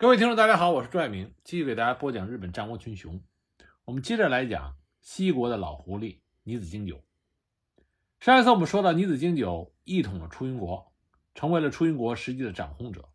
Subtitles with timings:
[0.00, 3.20] 各位听众，大家好，我是朱爱明，继续给大家播讲日本战国群雄。
[3.84, 7.02] 我们接着来讲西国的老狐狸尼子经久。
[8.20, 10.92] 上一次我们说到，尼子经久一统了出云国，
[11.34, 13.08] 成为了出云国实际的掌控者。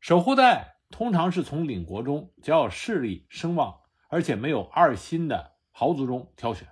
[0.00, 6.68] 守护代通常是从领国中较有势力、声望，而且没有二心的豪族中挑选。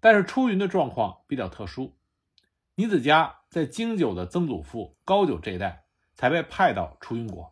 [0.00, 1.96] 但是出云的状况比较特殊，
[2.74, 5.84] 尼子家在经久的曾祖父高久这一代
[6.14, 7.51] 才被派到出云国。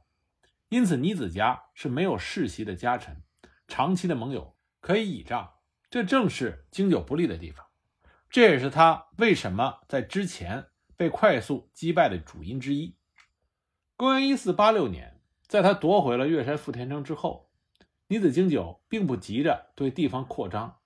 [0.70, 3.24] 因此，尼子家是没有世袭的家臣，
[3.66, 5.54] 长期的盟友可以倚仗，
[5.90, 7.66] 这正是经久不利的地方。
[8.30, 10.66] 这也是他为什么在之前
[10.96, 12.94] 被快速击败的主因之一。
[13.96, 17.50] 公元一四八六年，在他夺回了岳山富田城之后，
[18.06, 20.76] 尼子经久并不急着对地方扩张，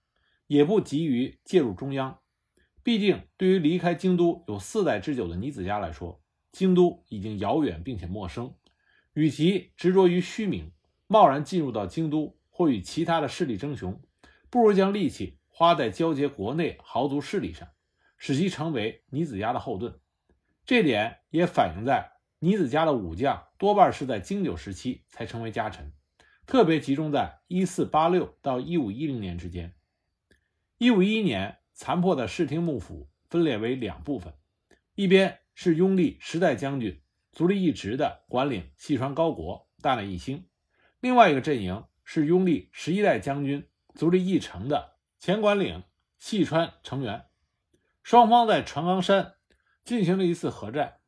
[0.47, 2.21] 也不急于介入中央。
[2.83, 6.23] 毕竟，对于离开京都有四代之久的尼子家来说，
[6.53, 8.55] 京都已经遥远并且陌生。
[9.15, 10.73] 与其执着于虚名，
[11.07, 14.03] 贸然进入到京都或与其他的势力争雄，
[14.51, 17.69] 不如将力气花在交结国内豪族势力上，
[18.19, 20.01] 使其成为尼子家的后盾。
[20.67, 25.93] 这点也反映在尼子家的武将多半是在经久时期才成为家臣，
[26.45, 29.75] 特别集中在1486到1510年之间。
[30.79, 34.35] 1511年，残破的室町幕府分裂为两部分，
[34.97, 37.01] 一边是拥立时代将军。
[37.35, 40.47] 足利义直的管领细川高国大内义兴，
[41.01, 45.83] 另外一个阵营是拥立十一代将军足利义成的前管领
[46.19, 47.27] 细川成员。
[48.05, 49.35] 双方在船冈山
[49.83, 50.99] 进行了一次合战。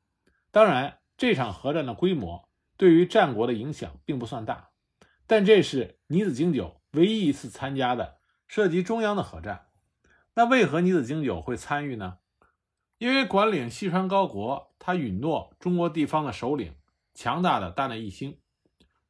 [0.51, 4.71] 当然，这场合战的规模对于战国的影响并不算大，
[5.29, 9.69] 但这是尼子经久唯一一次参加的涉及中央的合战。
[10.35, 12.19] 那为何尼子经久会参与呢？
[12.99, 16.75] 因为管领西川高国，他允诺中国地方的首领
[17.13, 18.39] 强大的大内义兴，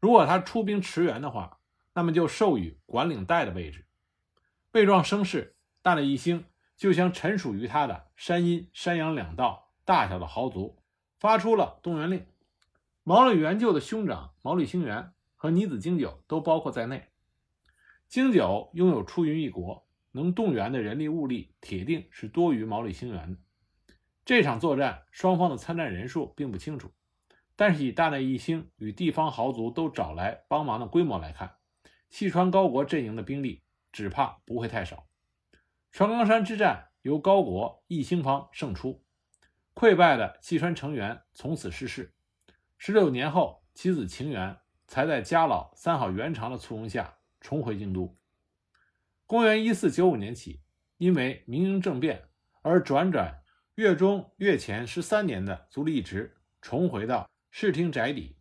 [0.01, 1.61] 如果他出兵驰援的话，
[1.95, 3.87] 那么就授予管领代的位置。
[4.73, 6.45] 魏壮声势，大内义兴
[6.77, 10.79] 就向臣属于他的山阴、山阳两道大小的豪族
[11.19, 12.27] 发出了动员令。
[13.05, 17.09] 毛利元就的兄长毛利兴元和尼子经久都包括在内。
[18.09, 23.39] 经久拥有出云一国，能动员的人力物力，铁定是多于毛利兴元的。
[24.27, 26.91] 这场作战，双方的参战人数并不清楚，
[27.55, 31.59] 但是以大内义兴与地方豪族都找来帮忙的规模来看，
[32.11, 35.07] 细川高国阵营的兵力只怕不会太少。
[35.93, 39.05] 船冈山之战由高国义兴方胜出，
[39.77, 42.13] 溃败的细川成员从此逝世。
[42.79, 44.59] 十六年后，其子晴元
[44.89, 48.19] 才在家老三好元长的簇拥下重回京都。
[49.25, 50.63] 公元一四九五年起，
[50.97, 52.25] 因为明英政变
[52.63, 53.45] 而转转。
[53.77, 58.35] 月中月前十三年的足利义直重回到室町宅邸，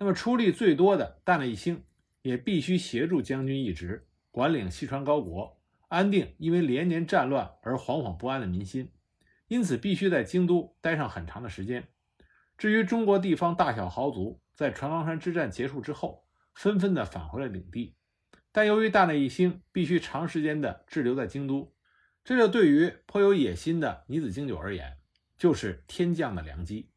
[0.00, 1.84] 那么出力最多的大内义兴
[2.22, 8.90] 也必须协助将军义直管领西川高国，安定因为连年战乱而惶惶不安的民心，
[9.46, 11.86] 因此必须在京都待上很长的时间。
[12.58, 17.94] 至于中国地方大小豪族，在船冈山之战结束之后，纷纷的返回了领地，
[18.50, 21.72] 但由于大内义兴必须长时间的滞留在京都。
[22.22, 24.98] 这就对于颇有野心的尼子经久而言，
[25.36, 26.90] 就是天降的良机。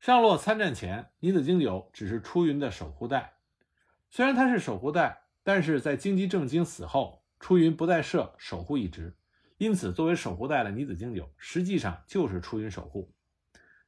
[0.00, 3.34] 上洛参战前，尼子经久只是出云的守护代。
[4.10, 9.16] 虽然他是守护代，但是在京畿正经死后，出云不再设守护一职，
[9.58, 13.12] 因此作为守护代的尼子经久实际上就是出云守护。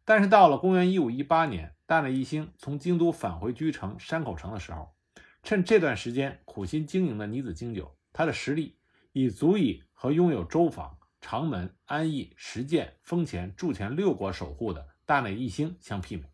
[0.05, 4.95] 但是到了公元一五一八年，大内义兴从京都返回居城山口城的时候，
[5.43, 8.79] 趁这段时间苦心经营的尼子经久，他的实力
[9.13, 9.83] 已足以。
[10.03, 16.25] 和拥有周访、长门、安邑、石见、丰前、筑前六国守护的大内义兴相媲美，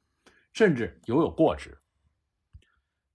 [0.53, 1.77] 甚至犹有过之。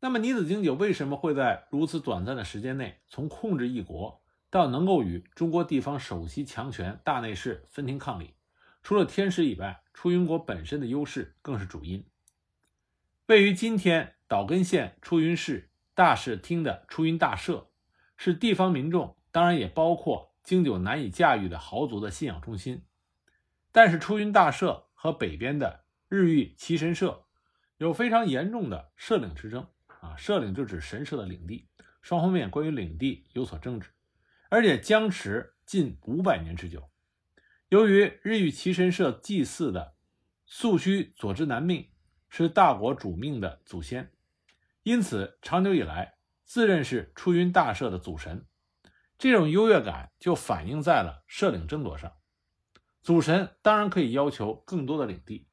[0.02, 8.34] 那么，尼子经久为什么会在如此短暂的时间内，从控制一国到能够与中国地方首席强权大内氏分庭抗礼？
[8.84, 12.06] 除了天时以外，出云国本身的优势更是主因。
[13.28, 17.70] 位于今天岛根县出云市大社厅的出云大社，
[18.18, 20.30] 是地方民众，当然也包括。
[20.44, 22.84] 经久难以驾驭的豪族的信仰中心，
[23.72, 27.26] 但是出云大社和北边的日玉岐神社
[27.78, 29.68] 有非常严重的社领之争
[30.02, 31.68] 啊，社领就指神社的领地，
[32.02, 33.90] 双方面关于领地有所争执，
[34.50, 36.90] 而且僵持近五百年之久。
[37.70, 39.96] 由于日玉岐神社祭祀的
[40.46, 41.90] 素须佐之男命
[42.30, 44.12] 是大国主命的祖先，
[44.84, 48.46] 因此长久以来自认是出云大社的祖神。
[49.22, 52.12] 这种优越感就反映在了社领争夺上，
[53.04, 55.48] 祖神当然可以要求更多的领地，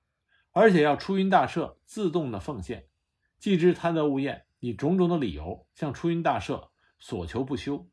[0.52, 2.88] 而且要出云大社自动的奉献，
[3.38, 7.86] 既知贪得无厌，以种种的理由向出云大社所求不休。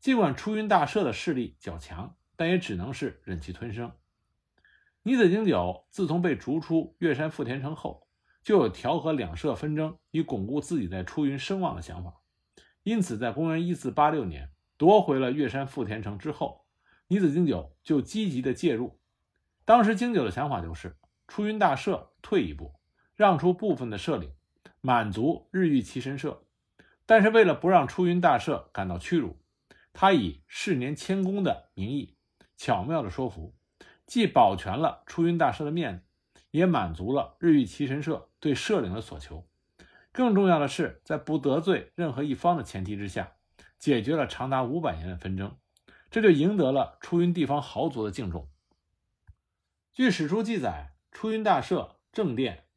[0.00, 3.92] 尽管出云大社的势力较强，但也只能是忍气吞声。
[5.02, 8.08] 尼子经久自从被逐出岳山富田城后，
[8.42, 12.22] 就有调和两社纷争以巩固自己在出云声望的想法。
[12.82, 14.50] 因此，在公元一四八六年
[14.82, 16.64] 夺回了月山富田城之后，
[17.06, 18.98] 尼子经久就积极的介入。
[19.64, 20.96] 当时经久的想法就是
[21.28, 22.74] 出云大社退一步，
[23.14, 24.32] 让出部分的社领，
[24.80, 26.42] 满足日御岐神社。
[27.06, 29.36] 但是为了不让出云大社感到屈辱，
[29.92, 32.16] 他以世年谦恭的名义，
[32.56, 33.54] 巧妙的说服，
[34.04, 36.02] 既保全了出云大社的面
[36.32, 39.46] 子，也满足了日御岐神社对社领的所求。
[40.10, 43.34] 更重要的是，在不得罪任何一方的前提之下，
[43.82, 45.58] 解决了长达五百年的纷争，
[46.08, 48.48] 这就赢得了出云地方豪族的敬重。
[49.92, 52.68] 据史书记载，出云大社正殿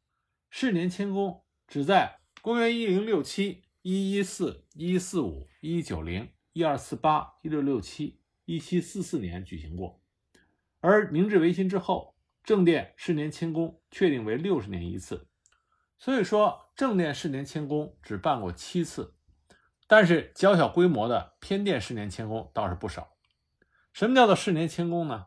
[0.50, 6.28] 世年谦恭只在公元一零六七、一一四、一四五、一九零。
[6.52, 10.00] 一二四八、一六六七、一七四四年举行过，
[10.80, 15.28] 而明治维新之后，正殿世年谦恭确定为六十年一次，
[15.98, 19.14] 所以说正殿世年谦恭只办过七次，
[19.86, 23.16] 但是较小规模的偏殿式年迁宫倒是不少。
[23.92, 25.26] 什么叫做式年迁宫呢？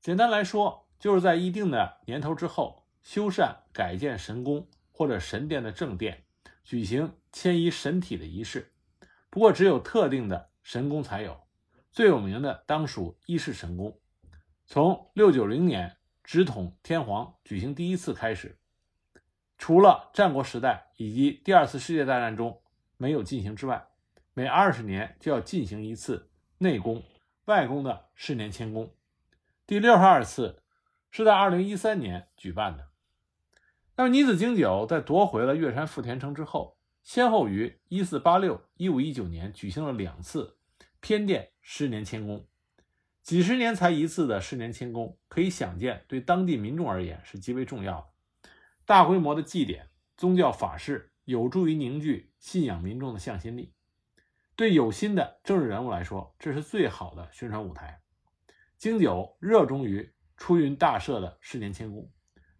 [0.00, 6.24] 简单来说，就是在一定的年头之后，修缮改建神宫或者神殿的正殿，
[6.64, 8.72] 举行迁移神体的仪式。
[9.30, 10.48] 不过只有特定的。
[10.60, 11.46] 神宫才有，
[11.92, 13.98] 最有名的当属一世神宫。
[14.66, 18.58] 从六九零年直统天皇举行第一次开始，
[19.56, 22.60] 除了战国时代以及第二次世界大战中
[22.98, 23.88] 没有进行之外，
[24.38, 27.02] 每二十年就要进行一次内宫、
[27.46, 28.94] 外宫的十年迁宫。
[29.66, 30.62] 第六十二次
[31.10, 32.86] 是在二零一三年举办的。
[33.96, 40.56] 那么，尼子经久在夺回了岳山富田城之后，先后于一四八六、一五一九年举行了两次。
[41.00, 42.46] 偏殿十年迁宫，
[43.24, 48.06] 几十年才一次的十年迁宫，可以想见对当地民众而言是极为重要的。
[48.84, 53.72] 大规模的祭典、宗教法事，有助于凝聚信仰民众的向心力。
[54.58, 58.02] 对有心的政治人物来说，这是最好的宣传舞台。
[58.76, 62.10] 经久热衷于出云大社的十年迁宫，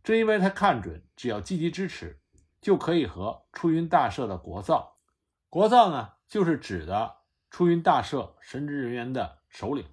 [0.05, 2.21] 正因为他看准，只要积极支持，
[2.61, 5.01] 就可以和出云大社的国造，
[5.51, 7.17] 国造呢，就是指的。
[7.51, 9.85] 出云大社神职人员的首领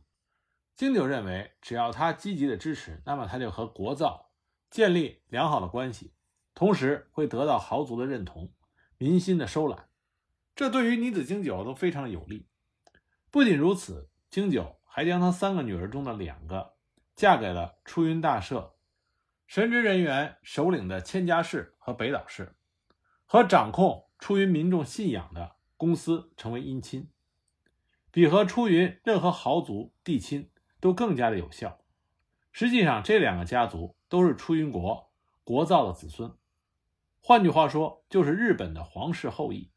[0.75, 4.29] 经久认为，只要他积极的支持，那么他就和国造
[4.69, 6.13] 建立良好的关系，
[6.53, 8.53] 同时会得到豪族的认同、
[8.99, 9.87] 民心的收揽，
[10.55, 12.47] 这对于女子经久都非常有利。
[13.29, 16.75] 不仅如此，经久还将他三个女儿中的两个
[17.13, 18.75] 嫁给了出云大社
[19.45, 22.55] 神职人员首领的千家氏和北岛氏，
[23.25, 27.09] 和掌控出云民众信仰的公司成为姻亲。
[28.09, 30.49] 比和出云任何豪族帝亲
[30.79, 31.81] 都更加的有效。
[32.53, 35.11] 实际上，这两个家族都是出云国
[35.43, 36.33] 国造的子孙，
[37.19, 39.69] 换句话说，就是日本的皇室后裔。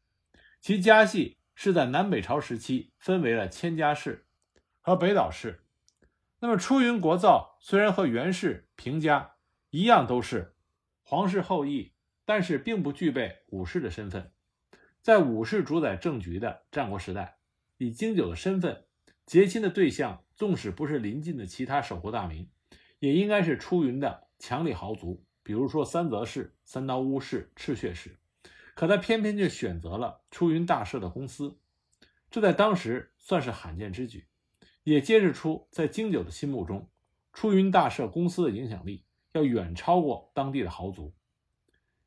[0.61, 4.25] 其家系是在南北朝时期分为了千家氏
[4.81, 5.63] 和北岛氏。
[6.39, 9.33] 那么，出云国造虽然和源氏平家
[9.69, 10.55] 一样都是
[11.03, 11.93] 皇室后裔，
[12.25, 14.31] 但是并不具备武士的身份。
[15.01, 17.37] 在武士主宰政局的战国时代。
[17.81, 18.83] 以经久的身份
[19.25, 22.49] 结亲的对象，纵使不是邻近的其他守国大名，
[22.99, 28.19] 也应该是出云的强力豪族，比如说三泽氏、三刀屋氏、赤血氏。
[28.79, 31.59] 可他偏偏却选择了出云大社的公司，
[32.31, 34.25] 这在当时算是罕见之举，
[34.85, 36.89] 也揭示出在经久的心目中，
[37.33, 41.13] 出云大社公司的影响力要远超过当地的豪族。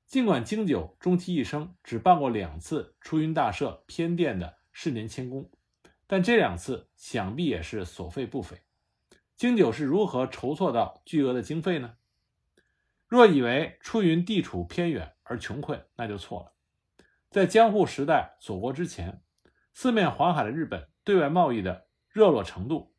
[0.07, 5.51] 尽管经久终其一生只办过两次出云大社偏殿的世年迁宫。
[6.07, 8.57] 但这两次想必也是所费不菲。
[9.37, 11.97] 经久是如何筹措到巨额的经费呢？
[13.07, 16.49] 若以为出云地处偏远而穷困，那就错了。
[17.33, 19.23] 在江户时代锁国之前，
[19.73, 22.95] 四面环海的日本对外贸易的热络程度，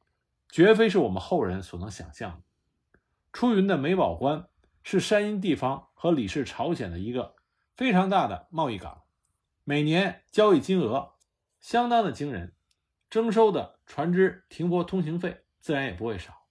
[0.50, 2.44] 绝非是我们后人所能想象的。
[3.32, 4.48] 出云的美保关
[4.82, 7.36] 是山阴地方和李氏朝鲜的一个
[7.76, 9.04] 非常大的贸易港，
[9.64, 11.14] 每年交易金额
[11.60, 12.56] 相当的惊人。
[13.12, 16.48] 征收的船只停泊通行费自然也不会少。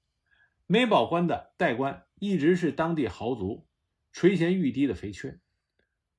[0.69, 3.67] 美保关的代官一直是当地豪族
[4.13, 5.41] 垂涎欲滴的肥缺。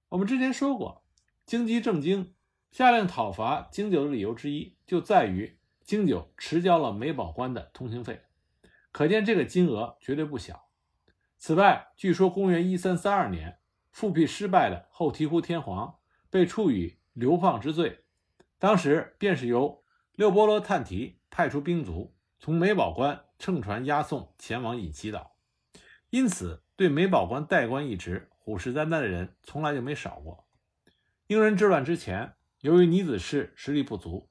[0.09, 1.02] 我们之前说过，
[1.45, 2.33] 京畿正经
[2.71, 8.21] 下令讨伐京九的理由之一，就在于京九迟交了美保关的通行费，
[8.91, 10.69] 可见这个金额绝对不小。
[11.37, 13.59] 此外，据说公元一三三二年
[13.91, 18.05] 复辟失败的后醍醐天皇被处以流放之罪。
[18.57, 19.83] 当时便是由
[20.13, 25.35] 六波罗探提派出兵卒从梅保关乘船押送前往隐岐岛，
[26.09, 30.42] 因此对梅保关代官一职虎视眈眈的人从来就没少过。
[31.27, 34.29] 英人之乱之前，由于尼子氏实力不足，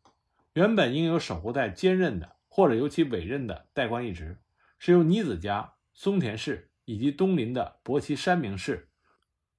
[0.53, 4.43] 原本应由守护代兼任的或者由其委任的代官一职，
[4.79, 8.91] 是由尼子家、松田氏以及东邻的博奇山明氏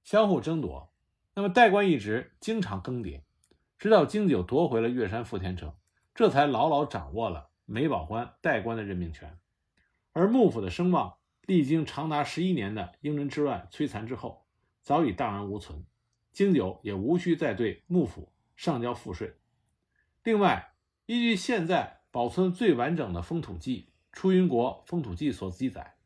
[0.04, 0.92] 相互争夺。
[1.34, 3.22] 那么代官一职经常更迭，
[3.80, 5.74] 直到经久夺回了越山富田城，
[6.14, 9.36] 这才牢牢掌握了梅保关代官的任命权。
[10.12, 14.46] 而幕府的声望，历经长达十一年的英人之乱摧残之后，
[14.80, 15.84] 早已荡然无存，
[16.34, 19.34] 经久也无需再对幕府上交赋税。
[20.22, 20.74] 另外，
[21.06, 25.96] 依据现在保存最完整的风土记《出云国风土记》所记载，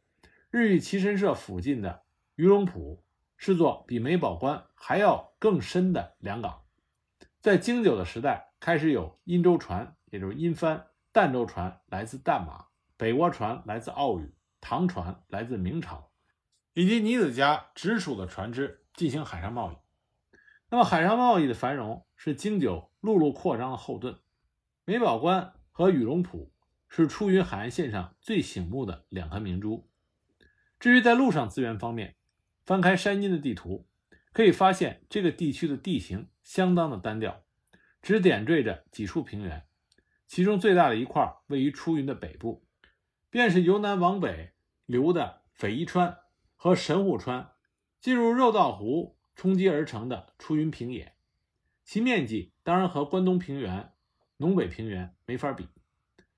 [0.51, 2.05] 日遇岐神社附近的
[2.37, 3.03] 鱼龙浦。
[3.41, 6.65] 是座比梅保关还要更深的良港，
[7.41, 10.77] 在经久的时代开始有殷州船，也就是殷帆；
[11.13, 12.67] 儋州船来自淡马，
[12.97, 16.11] 北倭船来自奥羽，唐船来自明朝，
[16.75, 19.77] 以及尼子家直属的船只进行海上贸易。
[20.71, 24.19] 那么，海上贸易的繁荣是经久陆路扩张的后盾。
[24.85, 26.53] 梅保关和羽龙浦
[26.89, 29.89] 是出云海岸线上最醒目的两颗明珠。
[30.79, 32.17] 至于在陆上资源方面，
[32.65, 33.89] 翻开山阴的地图，
[34.33, 37.43] 可以发现这个地区的地形相当的单调，
[38.03, 39.67] 只点缀着几处平原。
[40.27, 42.67] 其中最大的一块位于出云的北部，
[43.31, 44.53] 便是由南往北
[44.85, 46.19] 流的斐伊川
[46.57, 47.53] 和神户川，
[48.01, 51.15] 进入肉道湖冲击而成的出云平野。
[51.87, 53.95] 其面积当然和关东平原、
[54.39, 55.67] 东北平原没法比，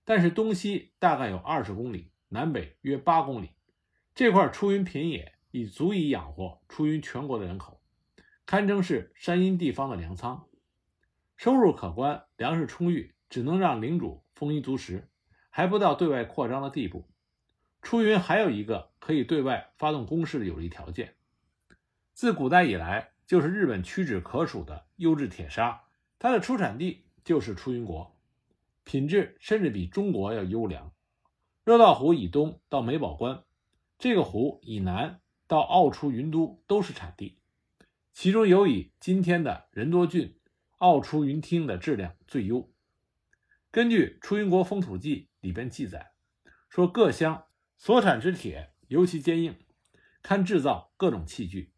[0.05, 3.51] 但是东西大概有二十公里，南北约八公里。
[4.15, 5.35] 这块出云平野。
[5.53, 7.83] 已足以养活出云全国的人口，
[8.47, 10.47] 堪称是山阴地方的粮仓，
[11.37, 15.11] 收入可观，粮食充裕，只能让领主丰衣足食，
[15.49, 17.11] 还不到对外扩张的地步。
[17.83, 21.17] 出云还有一个可以对外发动攻势的有利条件，
[22.21, 25.85] 自古代以来就是日本屈指可数的优质铁砂，
[26.19, 28.15] 它的出产地就是出云国，
[28.85, 30.93] 品质甚至比中国要优良。
[31.65, 33.45] 热道湖以东到梅保关，
[33.99, 35.23] 这个湖以南。
[35.47, 37.39] 到奥出云都都是产地，
[38.13, 40.39] 其中尤以今天的仁多郡
[40.77, 42.71] 奥出云町的质量最优。
[43.71, 46.13] 根据《出云国风土记》里边记载，
[46.69, 47.47] 说各乡
[47.79, 49.57] 所产之铁尤其坚硬，
[50.21, 51.73] 堪制造各种器具。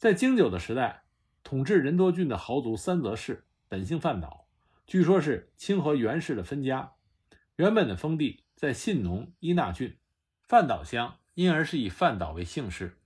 [0.00, 1.02] 在经久的时代，
[1.42, 4.48] 统治仁多郡的豪族三泽氏本姓范岛，
[4.86, 6.94] 据说是清河源氏的分家，
[7.56, 9.98] 原本的封地在信浓伊那郡
[10.42, 11.18] 范岛乡。
[11.34, 12.98] 因而是以范岛为姓氏。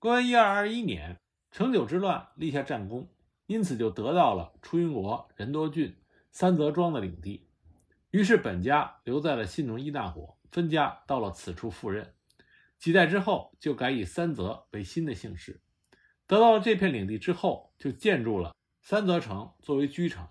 [0.00, 1.20] 公元一二二一年，
[1.52, 3.08] 成九之乱立下战功，
[3.46, 5.96] 因此就得到了出云国仁多郡
[6.32, 7.48] 三泽庄的领地。
[8.10, 12.12] 于是本家留在了信浓伊那国，分家到了此处赴任。
[12.76, 15.60] 几代之后，就改以三泽为新的姓氏。
[16.26, 20.28] 得到了这片领地之后，就建筑了三泽城作为居城，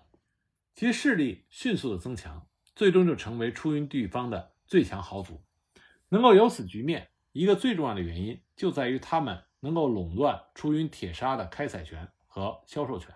[0.74, 5.42] 其势力迅速的增强，最终就成为出云地方的最强豪族。
[6.08, 7.08] 能够有此局面。
[7.36, 13.12] 一个最重要的原因就在于他们能够垄断出云铁砂的开采权和销售权，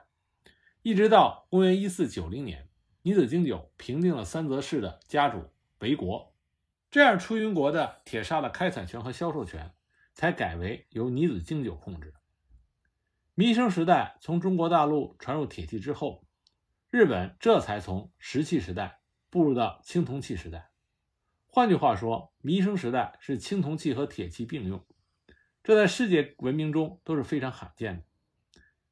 [0.82, 2.68] 一直到公元一四九零年，
[3.02, 6.34] 尼子经久平定了三泽氏的家主为国，
[6.90, 9.72] 这样出云国的铁砂的开采权和销售权
[10.14, 12.12] 才改为由尼子经久控制。
[13.38, 16.24] 弥生时代从中国大陆传入铁器之后，
[16.90, 18.98] 日本这才从石器时代
[19.30, 20.72] 步入到青铜器时代。
[21.46, 24.84] 换句话说，弥生时代是青铜器和铁器并用，
[25.62, 28.02] 这在世界文明中都是非常罕见的。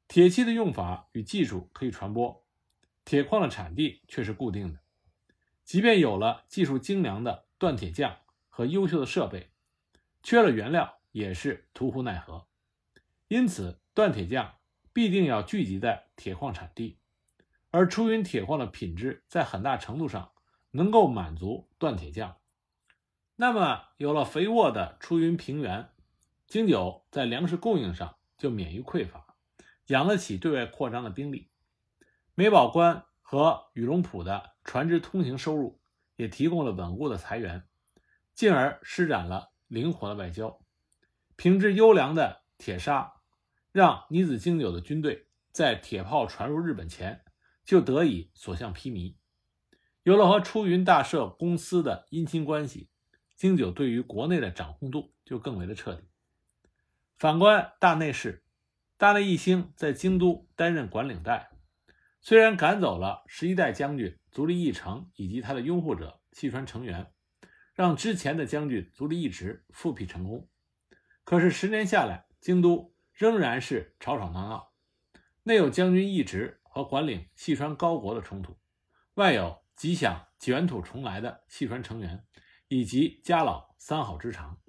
[0.07, 2.45] 铁器的用法与技术可以传播，
[3.03, 4.79] 铁矿的产地却是固定的。
[5.65, 8.15] 即便有了技术精良的锻铁匠
[8.47, 9.51] 和优秀的设备，
[10.23, 12.47] 缺了原料也是徒呼奈何。
[13.27, 14.53] 因此，锻铁匠
[14.93, 16.99] 必定要聚集在铁矿产地，
[17.71, 20.33] 而出云铁矿的品质在很大程度上
[20.69, 22.37] 能够满足锻铁匠。
[23.35, 25.89] 那么，有了肥沃的出云平原，
[26.45, 29.35] 经久在粮食供应上就免于匮乏，
[29.87, 31.49] 养得起对外扩张的兵力。
[32.35, 35.81] 梅保关和羽龙浦的船只通行收入
[36.17, 37.63] 也提供了稳固的财源，
[38.35, 40.59] 进而施展了灵活的外交。
[41.35, 43.15] 品质优良的铁砂，
[43.77, 47.23] 让尼子经久的军队在铁炮传入日本前
[47.63, 49.13] 就得以所向披靡。
[50.01, 52.89] 有了和出云大社公司的姻亲关系。
[53.35, 56.01] 经久对于国内的掌控度就更为的彻底。
[57.19, 58.43] 反观大内氏，
[58.97, 61.51] 大内义兴在京都担任管领代，
[62.19, 67.11] 虽然赶走了十一代将军足利义成以及他的拥护者细川成员，
[67.75, 70.49] 让之前的将军足利义直复辟成功，
[71.23, 74.73] 可是十年下来，京都仍然是吵吵闹闹，
[75.41, 78.55] 内有将军一职和管领细川高国的冲突，
[79.15, 82.23] 外有极想卷土重来的细川成员
[82.67, 84.61] 以及家老三好之长，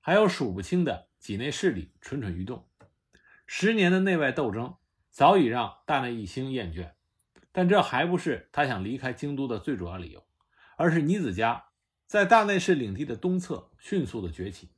[0.00, 2.68] 还有数不清的畿内势力蠢蠢欲动。
[3.48, 4.76] 十年的内外斗争
[5.10, 6.92] 早已让大内义兴厌倦，
[7.50, 10.24] 但这还不是他想离开京都的最主要理由，
[10.76, 11.64] 而是尼子家
[12.06, 14.70] 在大内氏领地的东侧迅速的崛起。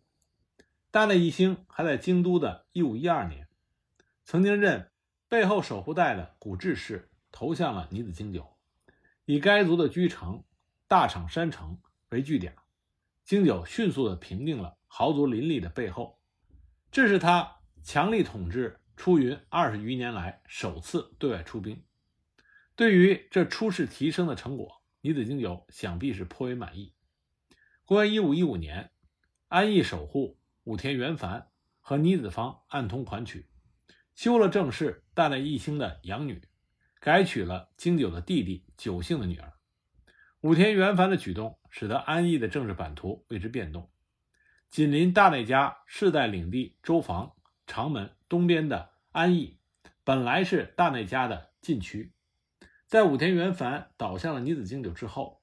[0.92, 3.48] 大内义兴还在京都的一五一二年，
[4.26, 4.92] 曾经任
[5.26, 8.58] 背后守护带的古志氏投向了尼子经久，
[9.24, 10.44] 以该族的居城
[10.86, 11.80] 大场山城
[12.10, 12.54] 为据点，
[13.24, 16.20] 经久迅速的平定了豪族林立的背后，
[16.92, 17.56] 这是他。
[17.82, 21.82] 强力统治出云二十余年来首次对外出兵，
[22.76, 26.94] 对于这出世提升的成果，尼子经久想必是颇为满意。
[27.84, 28.92] 公元一五一五年，
[29.48, 31.48] 安义守护武田元繁
[31.80, 33.48] 和尼子方暗通款曲，
[34.14, 36.42] 修了正室大内义兴的养女，
[37.00, 39.52] 改娶了京九的弟弟九幸的女儿。
[40.40, 43.90] 武田元繁的举动使得安义的政治版图为之变动，
[44.70, 47.34] 紧邻大内家世代领地周防。
[47.64, 49.58] 长门东边的安义，
[50.04, 52.12] 本来是大内家的禁区，
[52.86, 55.42] 在武田元繁倒向了尼子经久之后，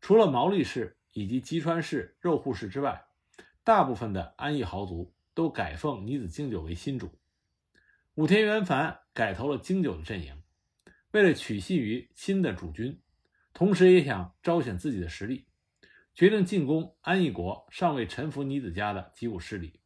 [0.00, 3.06] 除了毛利氏以及吉川氏、肉户氏之外，
[3.64, 7.18] 大部分的安义豪族都改奉尼子经久为新主。
[8.14, 10.42] 武田元繁改投了经久的阵营，
[11.12, 13.00] 为了取信于新的主君，
[13.54, 15.46] 同时也想彰显自己的实力，
[16.14, 19.80] 决定进攻安义国尚未臣服尼子家的吉武势力。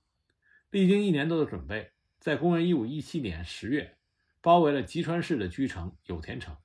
[0.71, 3.97] 历经一年多的准备，在公元一五一七年十月，
[4.41, 6.57] 包围了吉川市的居城有田城。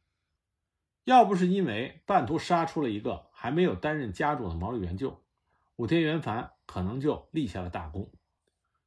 [1.03, 5.23] 要不是因为半途杀出了一个还没有担任家主的毛利元就，
[5.76, 8.12] 武田元繁可能就立下了大功。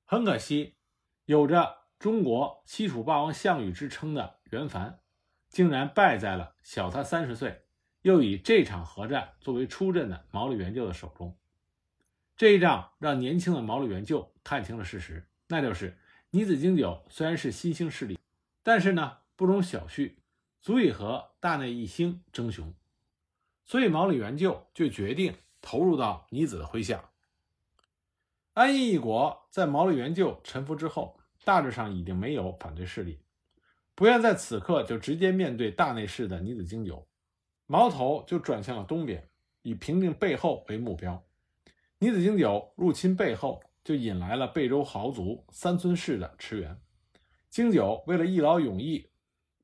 [0.04, 0.76] 很可惜，
[1.24, 5.00] 有着中国西楚霸王项羽之称的元繁，
[5.48, 7.64] 竟然败在了小他三十岁，
[8.02, 11.36] 又以这场核战作为出阵的毛利元就的手中。
[12.36, 15.98] 这一仗让年轻的毛利元就看清了事实，那就是
[16.30, 18.18] 尼子经久虽然是新兴势力，
[18.62, 20.14] 但是呢不容小觑，
[20.60, 22.74] 足以和大内义兴争雄，
[23.64, 25.34] 所以毛利元就就决定
[25.66, 27.10] 投入到尼子的麾下。
[28.52, 33.20] 安义一国在毛利元就臣服之后，大致上已经没有反对势力，
[33.96, 37.04] 不愿在此刻就直接面对大内氏的尼子经久，
[37.66, 39.28] 矛头就转向了东边，
[39.62, 41.20] 以平定背后为目标。
[41.98, 46.80] 尼子经久入侵背后，就引来了贝州豪族三村氏的驰援。
[47.50, 49.10] 经久为了一劳永逸，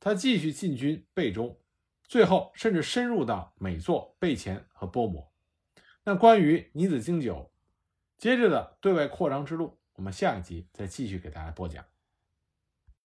[0.01, 1.61] 他继续进军贝州，
[2.09, 5.32] 最后甚至深入到美作、贝前和波摩。
[6.05, 7.53] 那关于尼子经久
[8.19, 11.85] 接着的对外扩张之路，我们下一集再继续给大家播讲。